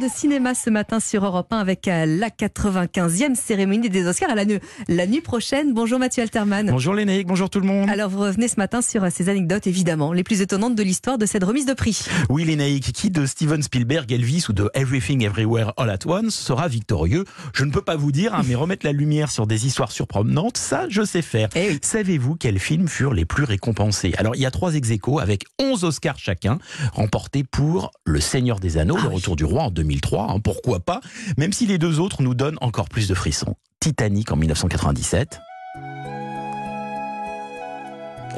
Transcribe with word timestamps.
de 0.00 0.08
cinéma 0.08 0.54
ce 0.54 0.70
matin 0.70 0.98
sur 0.98 1.26
Europe 1.26 1.52
1 1.52 1.58
avec 1.58 1.86
euh, 1.86 2.06
la 2.06 2.30
95e 2.30 3.34
cérémonie 3.34 3.90
des 3.90 4.06
Oscars 4.06 4.30
à 4.30 4.34
la, 4.34 4.46
nuit, 4.46 4.58
la 4.88 5.06
nuit 5.06 5.20
prochaine. 5.20 5.74
Bonjour 5.74 5.98
Mathieu 5.98 6.22
Alterman. 6.22 6.70
Bonjour 6.70 6.94
Lénaïque, 6.94 7.26
bonjour 7.26 7.50
tout 7.50 7.60
le 7.60 7.66
monde. 7.66 7.90
Alors 7.90 8.08
vous 8.08 8.20
revenez 8.20 8.48
ce 8.48 8.56
matin 8.56 8.80
sur 8.80 9.04
euh, 9.04 9.08
ces 9.12 9.28
anecdotes 9.28 9.66
évidemment 9.66 10.14
les 10.14 10.24
plus 10.24 10.40
étonnantes 10.40 10.74
de 10.74 10.82
l'histoire 10.82 11.18
de 11.18 11.26
cette 11.26 11.44
remise 11.44 11.66
de 11.66 11.74
prix. 11.74 12.02
Oui 12.30 12.44
Lénaïque, 12.44 12.92
qui 12.92 13.10
de 13.10 13.26
Steven 13.26 13.62
Spielberg, 13.62 14.10
Elvis 14.10 14.46
ou 14.48 14.54
de 14.54 14.70
Everything 14.72 15.22
Everywhere 15.22 15.74
All 15.76 15.90
at 15.90 16.06
Once 16.06 16.34
sera 16.34 16.66
victorieux? 16.66 17.24
Je 17.52 17.64
ne 17.66 17.70
peux 17.70 17.82
pas 17.82 17.96
vous 17.96 18.10
dire, 18.10 18.34
hein, 18.34 18.42
mais 18.48 18.54
remettre 18.54 18.86
la 18.86 18.92
lumière 18.92 19.30
sur 19.30 19.46
des 19.46 19.66
histoires 19.66 19.92
surprenantes, 19.92 20.56
ça 20.56 20.86
je 20.88 21.04
sais 21.04 21.22
faire. 21.22 21.50
Eh 21.54 21.68
oui. 21.72 21.78
Savez-vous 21.82 22.36
quels 22.36 22.58
films 22.58 22.88
furent 22.88 23.14
les 23.14 23.26
plus 23.26 23.44
récompensés? 23.44 24.14
Alors 24.16 24.34
il 24.34 24.40
y 24.40 24.46
a 24.46 24.50
trois 24.50 24.74
ex 24.74 24.88
avec 25.20 25.44
11 25.60 25.84
Oscars 25.84 26.18
chacun, 26.18 26.58
remportés 26.94 27.44
pour 27.44 27.90
Le 28.06 28.20
Seigneur 28.20 28.60
des 28.60 28.78
Anneaux, 28.78 28.96
Ah 28.98 29.02
Le 29.02 29.08
oui. 29.10 29.14
Retour 29.16 29.36
du 29.36 29.44
Roi 29.44 29.64
en 29.64 29.70
2003, 29.90 30.30
hein, 30.30 30.40
pourquoi 30.40 30.78
pas, 30.80 31.00
même 31.36 31.52
si 31.52 31.66
les 31.66 31.78
deux 31.78 31.98
autres 31.98 32.22
nous 32.22 32.34
donnent 32.34 32.58
encore 32.60 32.88
plus 32.88 33.08
de 33.08 33.14
frissons. 33.14 33.56
Titanic 33.80 34.30
en 34.30 34.36
1997. 34.36 35.40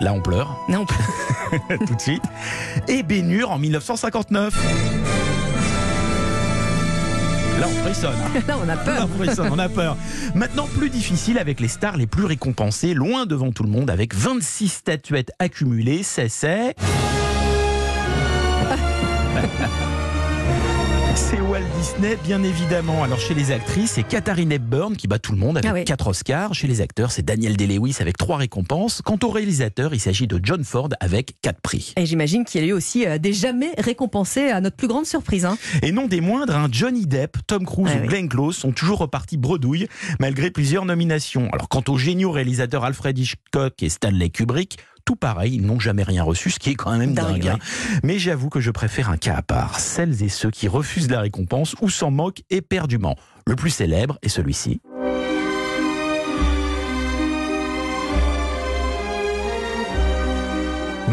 Là 0.00 0.12
on 0.14 0.22
pleure. 0.22 0.56
Tout 1.86 1.94
de 1.94 2.00
suite. 2.00 2.22
Et 2.88 3.02
Bénur 3.02 3.50
en 3.50 3.58
1959. 3.58 4.54
Là, 7.60 7.68
on 7.68 7.84
frissonne. 7.84 8.14
hein. 8.14 8.40
là 8.48 8.56
on 8.58 8.62
a 8.68 8.74
Là, 8.74 8.76
peur. 8.78 9.08
on 9.14 9.18
frissonne, 9.22 9.48
on 9.52 9.58
a 9.58 9.68
peur. 9.68 9.96
Maintenant, 10.34 10.66
plus 10.78 10.88
difficile 10.90 11.38
avec 11.38 11.60
les 11.60 11.68
stars 11.68 11.96
les 11.98 12.06
plus 12.06 12.24
récompensées, 12.24 12.94
loin 12.94 13.26
devant 13.26 13.52
tout 13.52 13.62
le 13.62 13.68
monde, 13.68 13.90
avec 13.90 14.14
26 14.14 14.68
statuettes 14.68 15.30
accumulées. 15.38 16.02
C'est, 16.02 16.28
c'est. 16.30 16.74
C'est 21.14 21.40
Walt 21.40 21.60
Disney, 21.78 22.16
bien 22.24 22.42
évidemment. 22.42 23.02
Alors, 23.02 23.18
chez 23.20 23.34
les 23.34 23.50
actrices, 23.52 23.92
c'est 23.92 24.02
Katharine 24.02 24.52
Hepburn 24.52 24.96
qui 24.96 25.06
bat 25.08 25.18
tout 25.18 25.32
le 25.32 25.38
monde 25.38 25.56
avec 25.58 25.70
Ah 25.70 25.74
oui. 25.74 25.84
4 25.84 26.06
Oscars. 26.08 26.54
Chez 26.54 26.66
les 26.66 26.80
acteurs, 26.80 27.10
c'est 27.12 27.22
Daniel 27.22 27.56
Day-Lewis 27.56 27.96
avec 28.00 28.16
3 28.16 28.36
récompenses. 28.38 29.00
Quant 29.04 29.18
au 29.22 29.30
réalisateur, 29.30 29.94
il 29.94 30.00
s'agit 30.00 30.26
de 30.26 30.40
John 30.42 30.64
Ford 30.64 30.88
avec 31.00 31.34
4 31.42 31.60
prix. 31.60 31.92
Et 31.96 32.06
j'imagine 32.06 32.44
qu'il 32.44 32.60
y 32.60 32.64
a 32.64 32.66
eu 32.68 32.72
aussi 32.72 33.06
euh, 33.06 33.18
des 33.18 33.32
jamais 33.32 33.70
récompensés 33.78 34.48
à 34.50 34.60
notre 34.60 34.76
plus 34.76 34.88
grande 34.88 35.06
surprise. 35.06 35.44
hein. 35.44 35.56
Et 35.82 35.92
non 35.92 36.06
des 36.06 36.20
moindres, 36.20 36.56
hein, 36.56 36.68
Johnny 36.70 37.06
Depp, 37.06 37.36
Tom 37.46 37.64
Cruise 37.64 37.88
Ah 37.92 37.98
ou 37.98 38.02
oui. 38.02 38.08
Glenn 38.08 38.28
Close 38.28 38.56
sont 38.56 38.72
toujours 38.72 38.98
repartis 38.98 39.36
bredouille 39.36 39.88
malgré 40.20 40.50
plusieurs 40.50 40.84
nominations. 40.84 41.48
Alors 41.52 41.68
quant 41.68 41.84
aux 41.88 41.98
géniaux 41.98 42.30
réalisateurs 42.30 42.84
Alfred 42.84 43.18
Hitchcock 43.18 43.82
et 43.82 43.88
Stanley 43.88 44.30
Kubrick, 44.30 44.78
tout 45.04 45.16
pareil, 45.16 45.54
ils 45.54 45.66
n'ont 45.66 45.80
jamais 45.80 46.02
rien 46.02 46.22
reçu, 46.22 46.50
ce 46.50 46.58
qui 46.58 46.70
est 46.70 46.74
quand 46.74 46.96
même 46.96 47.14
Dingue, 47.14 47.42
dingue. 47.42 47.48
hein. 47.48 47.58
Mais 48.02 48.18
j'avoue 48.18 48.48
que 48.48 48.60
je 48.60 48.70
préfère 48.70 49.10
un 49.10 49.16
cas 49.16 49.36
à 49.36 49.42
part, 49.42 49.78
celles 49.80 50.22
et 50.22 50.28
ceux 50.28 50.50
qui 50.50 50.68
refusent 50.68 51.10
la 51.10 51.20
récompense 51.20 51.74
ou 51.80 51.88
s'en 51.90 52.10
moquent 52.10 52.42
éperdument. 52.50 53.16
Le 53.46 53.56
plus 53.56 53.70
célèbre 53.70 54.18
est 54.22 54.28
celui-ci. 54.28 54.80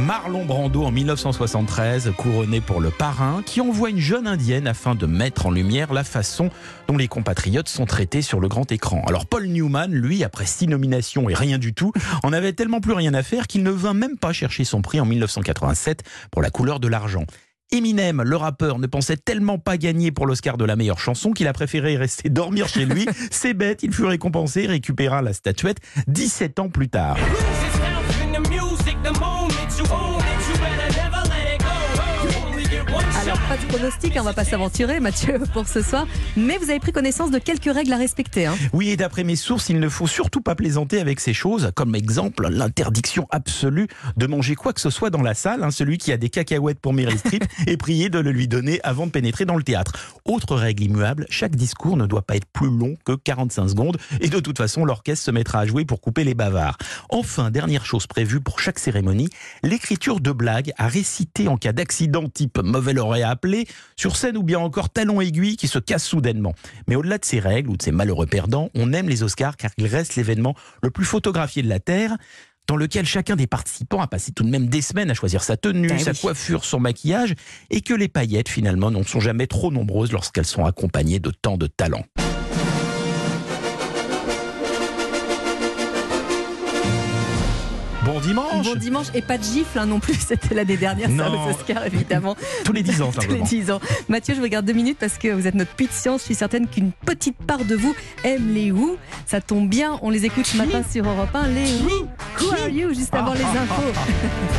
Marlon 0.09 0.43
Brando 0.43 0.85
en 0.85 0.91
1973, 0.91 2.13
couronné 2.17 2.61
pour 2.61 2.81
le 2.81 2.89
parrain, 2.89 3.43
qui 3.45 3.61
envoie 3.61 3.91
une 3.91 3.99
jeune 3.99 4.25
indienne 4.25 4.66
afin 4.66 4.95
de 4.95 5.05
mettre 5.05 5.45
en 5.45 5.51
lumière 5.51 5.93
la 5.93 6.03
façon 6.03 6.49
dont 6.88 6.97
les 6.97 7.07
compatriotes 7.07 7.69
sont 7.69 7.85
traités 7.85 8.23
sur 8.23 8.39
le 8.39 8.47
grand 8.47 8.71
écran. 8.71 9.03
Alors 9.05 9.27
Paul 9.27 9.45
Newman, 9.45 9.91
lui, 9.91 10.23
après 10.23 10.47
six 10.47 10.66
nominations 10.66 11.29
et 11.29 11.35
rien 11.35 11.59
du 11.59 11.75
tout, 11.75 11.93
en 12.23 12.33
avait 12.33 12.53
tellement 12.53 12.81
plus 12.81 12.93
rien 12.93 13.13
à 13.13 13.21
faire 13.21 13.45
qu'il 13.45 13.61
ne 13.61 13.69
vint 13.69 13.93
même 13.93 14.17
pas 14.17 14.33
chercher 14.33 14.63
son 14.63 14.81
prix 14.81 14.99
en 14.99 15.05
1987 15.05 16.01
pour 16.31 16.41
la 16.41 16.49
couleur 16.49 16.79
de 16.79 16.88
l'argent. 16.88 17.25
Eminem, 17.71 18.23
le 18.23 18.35
rappeur, 18.35 18.79
ne 18.79 18.88
pensait 18.88 19.16
tellement 19.16 19.59
pas 19.59 19.77
gagner 19.77 20.11
pour 20.11 20.25
l'Oscar 20.25 20.57
de 20.57 20.66
la 20.66 20.75
meilleure 20.75 20.97
chanson 20.97 21.33
qu'il 21.33 21.47
a 21.47 21.53
préféré 21.53 21.97
rester 21.97 22.29
dormir 22.29 22.67
chez 22.67 22.85
lui. 22.85 23.05
C'est 23.29 23.53
bête, 23.53 23.84
il 23.84 23.94
fut 23.94 24.05
récompensé 24.05 24.63
et 24.63 24.67
récupéra 24.67 25.22
la 25.22 25.34
statuette 25.34 25.78
17 26.07 26.57
ans 26.57 26.69
plus 26.69 26.89
tard. 26.89 27.16
Oh. 29.91 30.19
Pas 33.49 33.57
de 33.57 33.65
pronostic, 33.65 34.15
hein, 34.15 34.19
on 34.21 34.25
va 34.25 34.33
pas 34.33 34.43
s'aventurer 34.43 34.99
Mathieu 34.99 35.39
pour 35.53 35.67
ce 35.67 35.81
soir. 35.81 36.05
Mais 36.37 36.57
vous 36.57 36.69
avez 36.69 36.79
pris 36.79 36.91
connaissance 36.91 37.31
de 37.31 37.39
quelques 37.39 37.73
règles 37.73 37.91
à 37.93 37.97
respecter. 37.97 38.45
hein. 38.45 38.55
Oui, 38.73 38.89
et 38.89 38.95
d'après 38.97 39.23
mes 39.23 39.35
sources, 39.35 39.69
il 39.69 39.79
ne 39.79 39.89
faut 39.89 40.05
surtout 40.05 40.41
pas 40.41 40.53
plaisanter 40.53 41.01
avec 41.01 41.19
ces 41.19 41.33
choses, 41.33 41.71
comme 41.75 41.95
exemple 41.95 42.47
l'interdiction 42.47 43.25
absolue 43.31 43.87
de 44.17 44.27
manger 44.27 44.53
quoi 44.53 44.71
que 44.71 44.79
ce 44.79 44.91
soit 44.91 45.09
dans 45.09 45.23
la 45.23 45.33
salle. 45.33 45.63
hein. 45.63 45.71
celui 45.71 45.97
qui 45.97 46.11
a 46.11 46.17
des 46.17 46.29
cacahuètes 46.29 46.79
pour 46.79 46.93
Meryl 46.93 47.17
Streep 47.17 47.43
est 47.67 47.77
prié 47.77 48.09
de 48.09 48.19
le 48.19 48.31
lui 48.31 48.47
donner 48.47 48.79
avant 48.83 49.07
de 49.07 49.11
pénétrer 49.11 49.45
dans 49.45 49.55
le 49.55 49.63
théâtre. 49.63 49.93
Autre 50.25 50.55
règle 50.55 50.83
immuable, 50.83 51.25
chaque 51.31 51.55
discours 51.55 51.97
ne 51.97 52.05
doit 52.05 52.21
pas 52.21 52.35
être 52.35 52.45
plus 52.53 52.69
long 52.69 52.97
que 53.03 53.13
45 53.13 53.67
secondes, 53.69 53.97
et 54.21 54.29
de 54.29 54.39
toute 54.39 54.59
façon, 54.59 54.85
l'orchestre 54.85 55.25
se 55.25 55.31
mettra 55.31 55.61
à 55.61 55.66
jouer 55.66 55.85
pour 55.85 56.01
couper 56.01 56.23
les 56.23 56.35
bavards. 56.35 56.77
Enfin, 57.09 57.49
dernière 57.49 57.85
chose 57.85 58.05
prévue 58.05 58.41
pour 58.41 58.59
chaque 58.59 58.77
cérémonie, 58.77 59.29
l'écriture 59.63 60.19
de 60.19 60.31
blagues 60.31 60.71
à 60.77 60.87
réciter 60.87 61.47
en 61.47 61.57
cas 61.57 61.73
d'accident 61.73 62.29
type 62.29 62.59
mauvais 62.63 62.93
lauréat 62.93 63.37
appelé, 63.39 63.67
sur 63.95 64.17
scène 64.17 64.35
ou 64.35 64.44
bien 64.44 64.59
encore 64.59 64.89
talon 64.89 65.22
aiguille 65.22 65.55
qui 65.55 65.69
se 65.69 65.79
casse 65.79 66.03
soudainement. 66.03 66.53
Mais 66.88 66.95
au-delà 66.95 67.17
de 67.17 67.25
ces 67.25 67.39
règles 67.39 67.69
ou 67.69 67.77
de 67.77 67.81
ces 67.81 67.91
malheureux 67.91 68.25
perdants, 68.25 68.69
on 68.75 68.91
aime 68.91 69.07
les 69.07 69.23
Oscars 69.23 69.55
car 69.55 69.72
ils 69.77 69.88
restent 69.88 70.17
l'événement 70.17 70.55
le 70.83 70.91
plus 70.91 71.05
photographié 71.05 71.63
de 71.63 71.69
la 71.69 71.79
Terre 71.79 72.17
dans 72.67 72.75
lequel 72.75 73.05
chacun 73.05 73.35
des 73.35 73.47
participants 73.47 74.01
a 74.01 74.07
passé 74.07 74.31
tout 74.31 74.44
de 74.44 74.49
même 74.49 74.67
des 74.67 74.81
semaines 74.81 75.09
à 75.09 75.16
choisir 75.16 75.41
sa 75.41 75.57
tenue, 75.57 75.89
Ah 75.91 75.97
sa 75.97 76.13
coiffure, 76.13 76.66
son 76.66 76.79
maquillage, 76.79 77.33
et 77.72 77.81
que 77.81 77.95
les 77.95 78.07
paillettes 78.07 78.49
finalement 78.49 78.91
ne 78.91 79.01
sont 79.03 79.19
jamais 79.19 79.47
trop 79.47 79.72
nombreuses 79.72 80.11
lorsqu'elles 80.11 80.45
sont 80.45 80.66
accompagnées 80.66 81.19
de 81.19 81.31
tant 81.31 81.57
de 81.57 81.66
talent. 81.66 82.03
Dimanche 88.62 88.74
Bon 88.74 88.80
dimanche 88.80 89.08
et 89.14 89.22
pas 89.22 89.38
de 89.38 89.44
gifle 89.44 89.80
hein, 89.80 89.86
non 89.86 90.00
plus. 90.00 90.14
C'était 90.20 90.53
l'année 90.56 90.78
dernière, 90.78 91.08
ça, 91.08 91.14
Non. 91.14 91.46
aux 91.47 91.50
Oscars 91.52 91.86
évidemment. 91.86 92.36
Tous 92.66 92.74
les 92.74 92.84
10 92.84 93.02
ans, 93.02 93.12
Tous 93.14 93.20
les 93.22 93.28
simplement. 93.28 93.46
10 93.46 93.72
ans. 93.72 93.80
Mathieu, 94.08 94.36
je 94.36 94.42
vous 94.42 94.47
garde 94.47 94.66
deux 94.66 94.74
minutes 94.74 94.97
parce 95.00 95.18
que 95.18 95.28
vous 95.30 95.47
êtes 95.47 95.56
notre 95.56 95.72
puits 95.72 95.88
de 95.88 95.92
science. 95.92 96.22
Je 96.22 96.25
suis 96.25 96.36
certaine 96.36 96.68
qu'une 96.68 96.92
petite 96.92 97.38
part 97.38 97.66
de 97.66 97.75
vous 97.75 97.96
aime 98.24 98.53
les 98.53 98.72
Who. 98.72 98.97
Ça 99.25 99.42
tombe 99.42 99.68
bien, 99.70 100.00
on 100.02 100.09
les 100.09 100.25
écoute 100.25 100.46
ce 100.46 100.58
matin 100.58 100.81
sur 100.90 101.08
Europe 101.08 101.30
1. 101.34 101.47
Les 101.47 101.72
Who, 101.84 102.08
Who 102.42 102.52
are 102.53 102.70
you? 102.70 102.94
Juste 102.94 103.14
avant 103.14 103.34
les 103.34 103.44
infos. 103.44 103.94